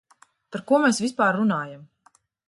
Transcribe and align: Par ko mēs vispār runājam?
Par 0.55 0.61
ko 0.71 0.79
mēs 0.85 1.01
vispār 1.05 1.37
runājam? 1.39 1.85